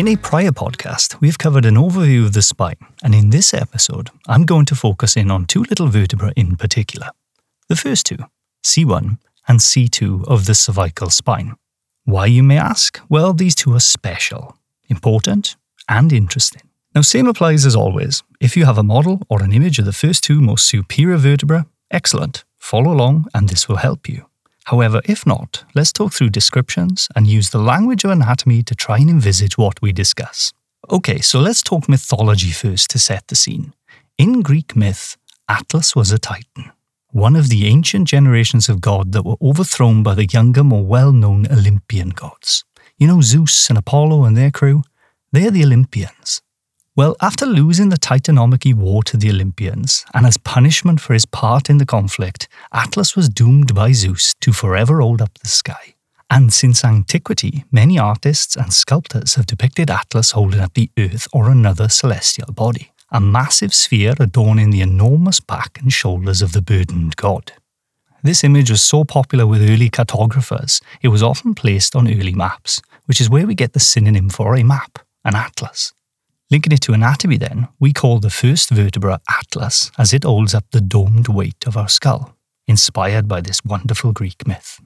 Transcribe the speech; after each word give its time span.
In 0.00 0.08
a 0.08 0.16
prior 0.16 0.50
podcast, 0.50 1.20
we've 1.20 1.36
covered 1.36 1.66
an 1.66 1.74
overview 1.74 2.24
of 2.24 2.32
the 2.32 2.40
spine, 2.40 2.78
and 3.04 3.14
in 3.14 3.28
this 3.28 3.52
episode, 3.52 4.08
I'm 4.26 4.46
going 4.46 4.64
to 4.64 4.74
focus 4.74 5.14
in 5.14 5.30
on 5.30 5.44
two 5.44 5.62
little 5.64 5.88
vertebrae 5.88 6.32
in 6.36 6.56
particular. 6.56 7.10
The 7.68 7.76
first 7.76 8.06
two, 8.06 8.16
C1 8.64 9.18
and 9.46 9.58
C2 9.60 10.26
of 10.26 10.46
the 10.46 10.54
cervical 10.54 11.10
spine. 11.10 11.54
Why, 12.04 12.24
you 12.24 12.42
may 12.42 12.56
ask? 12.56 12.98
Well, 13.10 13.34
these 13.34 13.54
two 13.54 13.74
are 13.74 13.80
special, 13.80 14.56
important, 14.88 15.56
and 15.86 16.14
interesting. 16.14 16.62
Now, 16.94 17.02
same 17.02 17.26
applies 17.26 17.66
as 17.66 17.76
always. 17.76 18.22
If 18.40 18.56
you 18.56 18.64
have 18.64 18.78
a 18.78 18.82
model 18.82 19.20
or 19.28 19.42
an 19.42 19.52
image 19.52 19.78
of 19.78 19.84
the 19.84 19.92
first 19.92 20.24
two 20.24 20.40
most 20.40 20.66
superior 20.66 21.18
vertebrae, 21.18 21.64
excellent. 21.90 22.44
Follow 22.56 22.90
along, 22.90 23.26
and 23.34 23.50
this 23.50 23.68
will 23.68 23.76
help 23.76 24.08
you. 24.08 24.29
However, 24.70 25.00
if 25.04 25.26
not, 25.26 25.64
let's 25.74 25.92
talk 25.92 26.12
through 26.12 26.30
descriptions 26.30 27.08
and 27.16 27.26
use 27.26 27.50
the 27.50 27.58
language 27.58 28.04
of 28.04 28.12
anatomy 28.12 28.62
to 28.62 28.74
try 28.76 28.98
and 28.98 29.10
envisage 29.10 29.58
what 29.58 29.82
we 29.82 29.90
discuss. 29.90 30.52
Okay, 30.88 31.18
so 31.20 31.40
let's 31.40 31.60
talk 31.60 31.88
mythology 31.88 32.52
first 32.52 32.88
to 32.90 32.98
set 33.00 33.26
the 33.26 33.34
scene. 33.34 33.74
In 34.16 34.42
Greek 34.42 34.76
myth, 34.76 35.16
Atlas 35.48 35.96
was 35.96 36.12
a 36.12 36.20
titan, 36.20 36.70
one 37.10 37.34
of 37.34 37.48
the 37.48 37.66
ancient 37.66 38.06
generations 38.06 38.68
of 38.68 38.80
god 38.80 39.10
that 39.10 39.24
were 39.24 39.42
overthrown 39.42 40.04
by 40.04 40.14
the 40.14 40.26
younger, 40.26 40.62
more 40.62 40.84
well 40.84 41.10
known 41.10 41.48
Olympian 41.50 42.10
gods. 42.10 42.64
You 42.96 43.08
know, 43.08 43.22
Zeus 43.22 43.70
and 43.70 43.78
Apollo 43.78 44.22
and 44.22 44.36
their 44.36 44.52
crew? 44.52 44.84
They're 45.32 45.50
the 45.50 45.64
Olympians. 45.64 46.42
Well, 46.96 47.14
after 47.20 47.46
losing 47.46 47.90
the 47.90 47.96
Titanomachy 47.96 48.74
War 48.74 49.04
to 49.04 49.16
the 49.16 49.30
Olympians, 49.30 50.04
and 50.12 50.26
as 50.26 50.36
punishment 50.36 51.00
for 51.00 51.12
his 51.12 51.24
part 51.24 51.70
in 51.70 51.78
the 51.78 51.86
conflict, 51.86 52.48
Atlas 52.72 53.14
was 53.14 53.28
doomed 53.28 53.74
by 53.74 53.92
Zeus 53.92 54.34
to 54.40 54.52
forever 54.52 55.00
hold 55.00 55.22
up 55.22 55.38
the 55.38 55.48
sky. 55.48 55.94
And 56.28 56.52
since 56.52 56.84
antiquity, 56.84 57.64
many 57.70 57.96
artists 57.96 58.56
and 58.56 58.72
sculptors 58.72 59.36
have 59.36 59.46
depicted 59.46 59.88
Atlas 59.88 60.32
holding 60.32 60.60
up 60.60 60.74
the 60.74 60.90
earth 60.98 61.28
or 61.32 61.48
another 61.48 61.88
celestial 61.88 62.52
body, 62.52 62.90
a 63.12 63.20
massive 63.20 63.72
sphere 63.72 64.14
adorning 64.18 64.70
the 64.70 64.80
enormous 64.80 65.38
back 65.38 65.78
and 65.80 65.92
shoulders 65.92 66.42
of 66.42 66.52
the 66.52 66.62
burdened 66.62 67.14
god. 67.14 67.52
This 68.24 68.42
image 68.42 68.70
was 68.70 68.82
so 68.82 69.04
popular 69.04 69.46
with 69.46 69.62
early 69.62 69.90
cartographers, 69.90 70.80
it 71.02 71.08
was 71.08 71.22
often 71.22 71.54
placed 71.54 71.94
on 71.94 72.08
early 72.08 72.34
maps, 72.34 72.82
which 73.06 73.20
is 73.20 73.30
where 73.30 73.46
we 73.46 73.54
get 73.54 73.74
the 73.74 73.80
synonym 73.80 74.28
for 74.28 74.56
a 74.56 74.64
map, 74.64 74.98
an 75.24 75.36
atlas. 75.36 75.92
Linking 76.50 76.72
it 76.72 76.80
to 76.82 76.92
anatomy, 76.92 77.36
then, 77.36 77.68
we 77.78 77.92
call 77.92 78.18
the 78.18 78.28
first 78.28 78.70
vertebra 78.70 79.20
Atlas 79.28 79.92
as 79.96 80.12
it 80.12 80.24
holds 80.24 80.52
up 80.52 80.64
the 80.72 80.80
domed 80.80 81.28
weight 81.28 81.64
of 81.64 81.76
our 81.76 81.88
skull, 81.88 82.36
inspired 82.66 83.28
by 83.28 83.40
this 83.40 83.64
wonderful 83.64 84.12
Greek 84.12 84.46
myth. 84.48 84.80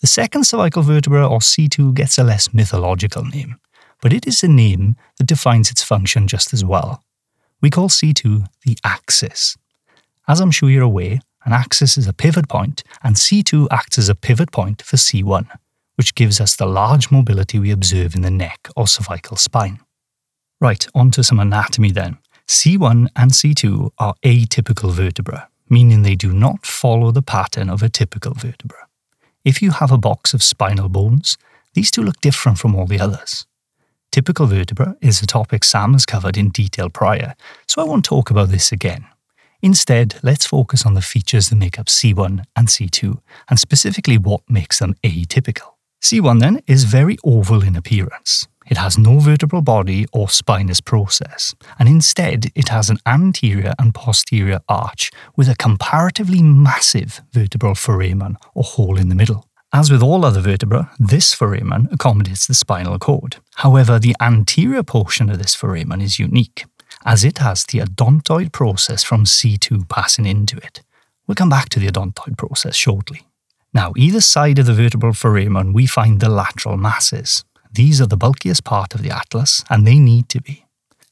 The 0.00 0.06
second 0.06 0.44
cervical 0.44 0.82
vertebra, 0.82 1.28
or 1.28 1.40
C2, 1.40 1.92
gets 1.92 2.16
a 2.16 2.24
less 2.24 2.54
mythological 2.54 3.24
name, 3.24 3.56
but 4.00 4.12
it 4.12 4.26
is 4.26 4.42
a 4.42 4.48
name 4.48 4.96
that 5.18 5.26
defines 5.26 5.70
its 5.70 5.82
function 5.82 6.26
just 6.26 6.54
as 6.54 6.64
well. 6.64 7.04
We 7.60 7.68
call 7.68 7.90
C2 7.90 8.46
the 8.64 8.78
axis. 8.84 9.56
As 10.26 10.40
I'm 10.40 10.50
sure 10.50 10.70
you're 10.70 10.82
aware, 10.82 11.18
an 11.44 11.52
axis 11.52 11.98
is 11.98 12.06
a 12.06 12.14
pivot 12.14 12.48
point, 12.48 12.84
and 13.02 13.16
C2 13.16 13.68
acts 13.70 13.98
as 13.98 14.08
a 14.08 14.14
pivot 14.14 14.50
point 14.50 14.80
for 14.80 14.96
C1, 14.96 15.46
which 15.96 16.14
gives 16.14 16.40
us 16.40 16.56
the 16.56 16.66
large 16.66 17.10
mobility 17.10 17.58
we 17.58 17.70
observe 17.70 18.14
in 18.14 18.22
the 18.22 18.30
neck 18.30 18.68
or 18.76 18.86
cervical 18.86 19.36
spine. 19.36 19.80
Right, 20.60 20.86
on 20.94 21.12
to 21.12 21.22
some 21.22 21.38
anatomy 21.38 21.92
then. 21.92 22.18
C1 22.48 23.08
and 23.14 23.30
C2 23.30 23.90
are 23.98 24.14
atypical 24.24 24.90
vertebra, 24.92 25.48
meaning 25.68 26.02
they 26.02 26.16
do 26.16 26.32
not 26.32 26.66
follow 26.66 27.12
the 27.12 27.22
pattern 27.22 27.70
of 27.70 27.82
a 27.82 27.88
typical 27.88 28.34
vertebra. 28.34 28.88
If 29.44 29.62
you 29.62 29.70
have 29.70 29.92
a 29.92 29.98
box 29.98 30.34
of 30.34 30.42
spinal 30.42 30.88
bones, 30.88 31.38
these 31.74 31.90
two 31.92 32.02
look 32.02 32.20
different 32.20 32.58
from 32.58 32.74
all 32.74 32.86
the 32.86 32.98
others. 32.98 33.46
Typical 34.10 34.46
vertebra 34.46 34.96
is 35.00 35.22
a 35.22 35.26
topic 35.26 35.62
Sam 35.62 35.92
has 35.92 36.04
covered 36.04 36.36
in 36.36 36.48
detail 36.48 36.90
prior, 36.90 37.34
so 37.68 37.80
I 37.80 37.84
won't 37.84 38.04
talk 38.04 38.30
about 38.30 38.48
this 38.48 38.72
again. 38.72 39.06
Instead, 39.62 40.18
let's 40.22 40.46
focus 40.46 40.84
on 40.84 40.94
the 40.94 41.02
features 41.02 41.50
that 41.50 41.56
make 41.56 41.78
up 41.78 41.86
C1 41.86 42.44
and 42.56 42.68
C2, 42.68 43.20
and 43.48 43.60
specifically 43.60 44.18
what 44.18 44.40
makes 44.48 44.80
them 44.80 44.94
atypical. 45.04 45.74
C1 46.00 46.40
then 46.40 46.62
is 46.66 46.84
very 46.84 47.16
oval 47.24 47.62
in 47.62 47.76
appearance. 47.76 48.48
It 48.68 48.76
has 48.76 48.98
no 48.98 49.18
vertebral 49.18 49.62
body 49.62 50.06
or 50.12 50.28
spinous 50.28 50.80
process, 50.80 51.54
and 51.78 51.88
instead 51.88 52.52
it 52.54 52.68
has 52.68 52.90
an 52.90 52.98
anterior 53.06 53.72
and 53.78 53.94
posterior 53.94 54.60
arch 54.68 55.10
with 55.36 55.48
a 55.48 55.56
comparatively 55.56 56.42
massive 56.42 57.22
vertebral 57.32 57.74
foramen 57.74 58.36
or 58.54 58.64
hole 58.64 58.98
in 58.98 59.08
the 59.08 59.14
middle. 59.14 59.46
As 59.72 59.90
with 59.90 60.02
all 60.02 60.24
other 60.24 60.40
vertebra, 60.40 60.90
this 60.98 61.34
foramen 61.34 61.88
accommodates 61.92 62.46
the 62.46 62.54
spinal 62.54 62.98
cord. 62.98 63.36
However, 63.56 63.98
the 63.98 64.16
anterior 64.20 64.82
portion 64.82 65.28
of 65.28 65.38
this 65.38 65.54
foramen 65.54 66.00
is 66.00 66.18
unique, 66.18 66.64
as 67.04 67.22
it 67.24 67.38
has 67.38 67.64
the 67.64 67.80
odontoid 67.80 68.52
process 68.52 69.04
from 69.04 69.24
C2 69.24 69.88
passing 69.88 70.24
into 70.24 70.56
it. 70.56 70.82
We'll 71.26 71.34
come 71.34 71.50
back 71.50 71.68
to 71.70 71.78
the 71.78 71.88
odontoid 71.88 72.38
process 72.38 72.74
shortly. 72.74 73.26
Now, 73.74 73.92
either 73.96 74.22
side 74.22 74.58
of 74.58 74.64
the 74.64 74.72
vertebral 74.72 75.12
foramen, 75.12 75.74
we 75.74 75.86
find 75.86 76.20
the 76.20 76.30
lateral 76.30 76.78
masses, 76.78 77.44
these 77.72 78.00
are 78.00 78.06
the 78.06 78.16
bulkiest 78.16 78.64
part 78.64 78.94
of 78.94 79.02
the 79.02 79.10
atlas, 79.10 79.64
and 79.70 79.86
they 79.86 79.98
need 79.98 80.28
to 80.30 80.40
be. 80.40 80.64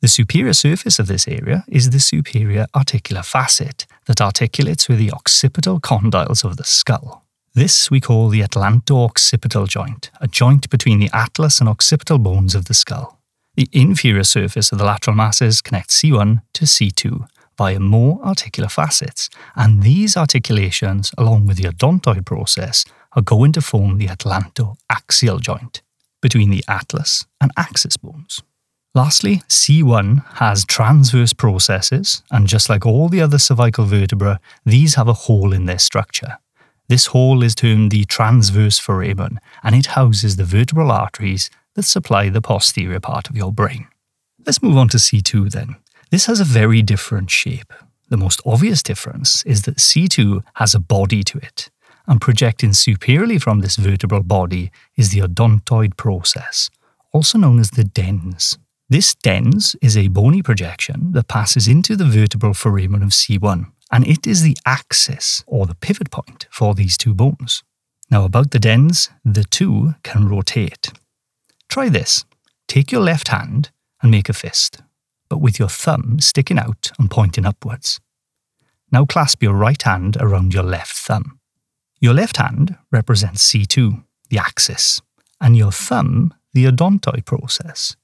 The 0.00 0.08
superior 0.08 0.54
surface 0.54 0.98
of 0.98 1.08
this 1.08 1.28
area 1.28 1.64
is 1.68 1.90
the 1.90 2.00
superior 2.00 2.66
articular 2.74 3.22
facet 3.22 3.86
that 4.06 4.20
articulates 4.20 4.88
with 4.88 4.98
the 4.98 5.12
occipital 5.12 5.78
condyles 5.78 6.42
of 6.42 6.56
the 6.56 6.64
skull. 6.64 7.24
This 7.54 7.90
we 7.90 8.00
call 8.00 8.28
the 8.28 8.40
atlanto-occipital 8.40 9.66
joint, 9.66 10.10
a 10.20 10.26
joint 10.26 10.70
between 10.70 11.00
the 11.00 11.10
atlas 11.12 11.60
and 11.60 11.68
occipital 11.68 12.18
bones 12.18 12.54
of 12.54 12.64
the 12.64 12.74
skull. 12.74 13.18
The 13.56 13.68
inferior 13.72 14.24
surface 14.24 14.72
of 14.72 14.78
the 14.78 14.84
lateral 14.84 15.16
masses 15.16 15.60
connects 15.60 16.00
C1 16.00 16.40
to 16.54 16.64
C2 16.64 17.26
via 17.58 17.80
more 17.80 18.20
articular 18.24 18.70
facets, 18.70 19.28
and 19.54 19.82
these 19.82 20.16
articulations, 20.16 21.12
along 21.18 21.46
with 21.46 21.58
the 21.58 21.68
odontoid 21.68 22.24
process, 22.24 22.86
are 23.12 23.22
going 23.22 23.52
to 23.52 23.60
form 23.60 23.98
the 23.98 24.06
atlanto-axial 24.06 25.40
joint 25.40 25.82
between 26.20 26.50
the 26.50 26.64
atlas 26.68 27.26
and 27.40 27.50
axis 27.56 27.96
bones. 27.96 28.42
Lastly, 28.94 29.42
C1 29.48 30.24
has 30.38 30.64
transverse 30.64 31.32
processes, 31.32 32.24
and 32.30 32.48
just 32.48 32.68
like 32.68 32.84
all 32.84 33.08
the 33.08 33.20
other 33.20 33.38
cervical 33.38 33.84
vertebra, 33.84 34.40
these 34.64 34.96
have 34.96 35.06
a 35.06 35.12
hole 35.12 35.52
in 35.52 35.66
their 35.66 35.78
structure. 35.78 36.38
This 36.88 37.06
hole 37.06 37.44
is 37.44 37.54
termed 37.54 37.92
the 37.92 38.04
transverse 38.04 38.80
foramen, 38.80 39.38
and 39.62 39.76
it 39.76 39.86
houses 39.86 40.34
the 40.34 40.44
vertebral 40.44 40.90
arteries 40.90 41.48
that 41.74 41.84
supply 41.84 42.28
the 42.30 42.42
posterior 42.42 42.98
part 42.98 43.30
of 43.30 43.36
your 43.36 43.52
brain. 43.52 43.86
Let's 44.44 44.60
move 44.60 44.76
on 44.76 44.88
to 44.88 44.96
C2 44.96 45.52
then. 45.52 45.76
This 46.10 46.26
has 46.26 46.40
a 46.40 46.44
very 46.44 46.82
different 46.82 47.30
shape. 47.30 47.72
The 48.08 48.16
most 48.16 48.40
obvious 48.44 48.82
difference 48.82 49.44
is 49.44 49.62
that 49.62 49.76
C2 49.76 50.42
has 50.54 50.74
a 50.74 50.80
body 50.80 51.22
to 51.22 51.38
it, 51.38 51.70
and 52.10 52.20
projecting 52.20 52.72
superiorly 52.72 53.38
from 53.38 53.60
this 53.60 53.76
vertebral 53.76 54.24
body 54.24 54.72
is 54.96 55.10
the 55.10 55.20
odontoid 55.20 55.96
process, 55.96 56.68
also 57.12 57.38
known 57.38 57.60
as 57.60 57.70
the 57.70 57.84
dens. 57.84 58.58
This 58.88 59.14
dens 59.14 59.76
is 59.80 59.96
a 59.96 60.08
bony 60.08 60.42
projection 60.42 61.12
that 61.12 61.28
passes 61.28 61.68
into 61.68 61.94
the 61.94 62.04
vertebral 62.04 62.52
foramen 62.52 63.04
of 63.04 63.10
C1, 63.10 63.70
and 63.92 64.04
it 64.08 64.26
is 64.26 64.42
the 64.42 64.56
axis 64.66 65.44
or 65.46 65.66
the 65.66 65.76
pivot 65.76 66.10
point 66.10 66.48
for 66.50 66.74
these 66.74 66.98
two 66.98 67.14
bones. 67.14 67.62
Now, 68.10 68.24
about 68.24 68.50
the 68.50 68.58
dens, 68.58 69.08
the 69.24 69.44
two 69.44 69.94
can 70.02 70.28
rotate. 70.28 70.90
Try 71.68 71.88
this. 71.88 72.24
Take 72.66 72.90
your 72.90 73.02
left 73.02 73.28
hand 73.28 73.70
and 74.02 74.10
make 74.10 74.28
a 74.28 74.32
fist, 74.32 74.82
but 75.28 75.40
with 75.40 75.60
your 75.60 75.68
thumb 75.68 76.18
sticking 76.18 76.58
out 76.58 76.90
and 76.98 77.08
pointing 77.08 77.46
upwards. 77.46 78.00
Now 78.90 79.04
clasp 79.04 79.44
your 79.44 79.54
right 79.54 79.80
hand 79.80 80.16
around 80.18 80.52
your 80.52 80.64
left 80.64 80.96
thumb. 80.96 81.39
Your 82.02 82.14
left 82.14 82.38
hand 82.38 82.78
represents 82.90 83.52
C2, 83.52 84.02
the 84.30 84.38
axis, 84.38 85.02
and 85.38 85.54
your 85.54 85.70
thumb, 85.70 86.32
the 86.54 86.64
odontoid 86.64 87.26
process. 87.26 87.94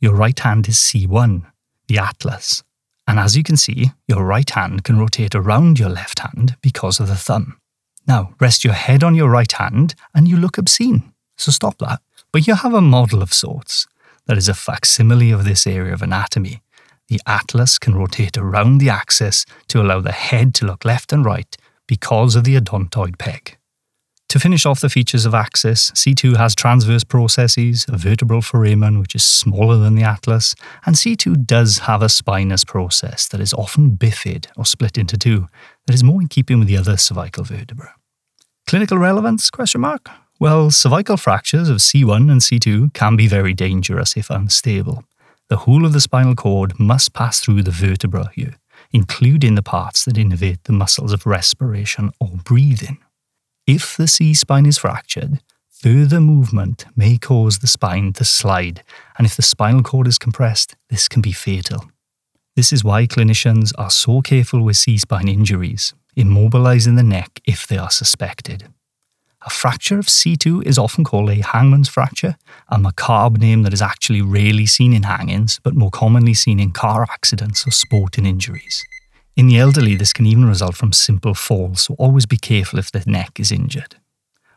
Your 0.00 0.14
right 0.14 0.38
hand 0.38 0.68
is 0.68 0.76
C1, 0.76 1.44
the 1.88 1.98
atlas. 1.98 2.62
And 3.08 3.18
as 3.18 3.36
you 3.36 3.42
can 3.42 3.56
see, 3.56 3.90
your 4.06 4.24
right 4.24 4.48
hand 4.48 4.84
can 4.84 5.00
rotate 5.00 5.34
around 5.34 5.80
your 5.80 5.88
left 5.88 6.20
hand 6.20 6.56
because 6.62 7.00
of 7.00 7.08
the 7.08 7.16
thumb. 7.16 7.58
Now, 8.06 8.34
rest 8.40 8.64
your 8.64 8.72
head 8.72 9.02
on 9.02 9.16
your 9.16 9.28
right 9.28 9.50
hand 9.50 9.96
and 10.14 10.28
you 10.28 10.36
look 10.36 10.56
obscene, 10.56 11.12
so 11.36 11.50
stop 11.50 11.78
that. 11.78 12.00
But 12.32 12.46
you 12.46 12.54
have 12.54 12.72
a 12.72 12.80
model 12.80 13.20
of 13.20 13.34
sorts 13.34 13.88
that 14.26 14.38
is 14.38 14.48
a 14.48 14.54
facsimile 14.54 15.32
of 15.32 15.44
this 15.44 15.66
area 15.66 15.92
of 15.92 16.02
anatomy. 16.02 16.62
The 17.08 17.20
atlas 17.26 17.80
can 17.80 17.96
rotate 17.96 18.38
around 18.38 18.78
the 18.78 18.90
axis 18.90 19.44
to 19.68 19.82
allow 19.82 20.00
the 20.00 20.12
head 20.12 20.54
to 20.54 20.66
look 20.66 20.84
left 20.84 21.12
and 21.12 21.24
right 21.24 21.56
because 21.90 22.36
of 22.36 22.44
the 22.44 22.54
odontoid 22.54 23.18
peg. 23.18 23.58
To 24.28 24.38
finish 24.38 24.64
off 24.64 24.80
the 24.80 24.88
features 24.88 25.26
of 25.26 25.34
Axis, 25.34 25.90
C2 25.90 26.36
has 26.36 26.54
transverse 26.54 27.02
processes, 27.02 27.84
a 27.88 27.96
vertebral 27.96 28.42
foramen 28.42 29.00
which 29.00 29.16
is 29.16 29.24
smaller 29.24 29.76
than 29.76 29.96
the 29.96 30.04
atlas, 30.04 30.54
and 30.86 30.94
C2 30.94 31.44
does 31.44 31.78
have 31.78 32.00
a 32.00 32.08
spinous 32.08 32.62
process 32.62 33.26
that 33.26 33.40
is 33.40 33.52
often 33.52 33.96
bifid 33.96 34.46
or 34.56 34.64
split 34.64 34.96
into 34.96 35.18
two, 35.18 35.48
that 35.88 35.94
is 35.94 36.04
more 36.04 36.22
in 36.22 36.28
keeping 36.28 36.60
with 36.60 36.68
the 36.68 36.76
other 36.76 36.96
cervical 36.96 37.42
vertebra. 37.42 37.92
Clinical 38.68 38.96
relevance? 38.96 39.50
Question 39.50 39.80
mark. 39.80 40.08
Well, 40.38 40.70
cervical 40.70 41.16
fractures 41.16 41.68
of 41.68 41.78
C1 41.78 42.30
and 42.30 42.40
C2 42.40 42.94
can 42.94 43.16
be 43.16 43.26
very 43.26 43.52
dangerous 43.52 44.16
if 44.16 44.30
unstable. 44.30 45.02
The 45.48 45.56
whole 45.56 45.84
of 45.84 45.92
the 45.92 46.00
spinal 46.00 46.36
cord 46.36 46.78
must 46.78 47.14
pass 47.14 47.40
through 47.40 47.64
the 47.64 47.72
vertebra 47.72 48.30
here, 48.36 48.54
including 48.92 49.54
the 49.54 49.62
parts 49.62 50.04
that 50.04 50.16
innervate 50.16 50.62
the 50.64 50.72
muscles 50.72 51.12
of 51.12 51.26
respiration 51.26 52.10
or 52.20 52.28
breathing. 52.44 52.98
If 53.66 53.96
the 53.96 54.08
C 54.08 54.34
spine 54.34 54.66
is 54.66 54.78
fractured, 54.78 55.40
further 55.70 56.20
movement 56.20 56.86
may 56.96 57.18
cause 57.18 57.58
the 57.58 57.66
spine 57.66 58.12
to 58.14 58.24
slide, 58.24 58.82
and 59.16 59.26
if 59.26 59.36
the 59.36 59.42
spinal 59.42 59.82
cord 59.82 60.06
is 60.08 60.18
compressed, 60.18 60.76
this 60.88 61.08
can 61.08 61.22
be 61.22 61.32
fatal. 61.32 61.90
This 62.56 62.72
is 62.72 62.84
why 62.84 63.06
clinicians 63.06 63.72
are 63.78 63.90
so 63.90 64.20
careful 64.20 64.62
with 64.62 64.76
C 64.76 64.98
spine 64.98 65.28
injuries, 65.28 65.94
immobilizing 66.16 66.96
the 66.96 67.02
neck 67.02 67.40
if 67.46 67.66
they 67.66 67.78
are 67.78 67.90
suspected. 67.90 68.68
A 69.42 69.48
fracture 69.48 69.98
of 69.98 70.06
C2 70.06 70.66
is 70.66 70.76
often 70.76 71.02
called 71.02 71.30
a 71.30 71.42
hangman's 71.42 71.88
fracture, 71.88 72.36
a 72.68 72.78
macabre 72.78 73.38
name 73.38 73.62
that 73.62 73.72
is 73.72 73.80
actually 73.80 74.20
rarely 74.20 74.66
seen 74.66 74.92
in 74.92 75.04
hangings, 75.04 75.58
but 75.62 75.74
more 75.74 75.90
commonly 75.90 76.34
seen 76.34 76.60
in 76.60 76.72
car 76.72 77.04
accidents 77.04 77.66
or 77.66 77.70
sporting 77.70 78.26
injuries. 78.26 78.84
In 79.36 79.46
the 79.46 79.58
elderly, 79.58 79.94
this 79.94 80.12
can 80.12 80.26
even 80.26 80.44
result 80.44 80.76
from 80.76 80.92
simple 80.92 81.32
falls, 81.32 81.82
so 81.82 81.94
always 81.94 82.26
be 82.26 82.36
careful 82.36 82.78
if 82.78 82.92
the 82.92 83.02
neck 83.06 83.40
is 83.40 83.50
injured. 83.50 83.96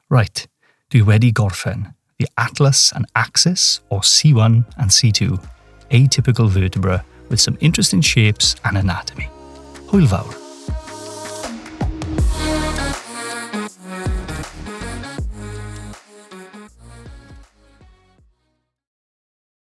Right, 0.09 0.45
dwi 0.91 1.01
wedi 1.01 1.31
gorffen. 1.31 1.93
The 2.19 2.27
atlas 2.37 2.91
and 2.91 3.05
axis, 3.15 3.79
or 3.89 4.01
C1 4.01 4.65
and 4.77 4.89
C2, 4.91 5.41
atypical 5.91 6.49
vertebra 6.49 7.05
with 7.29 7.39
some 7.39 7.57
interesting 7.61 8.01
shapes 8.01 8.57
and 8.65 8.77
anatomy. 8.77 9.29
Hwyl 9.87 10.07
fawr. 10.07 10.42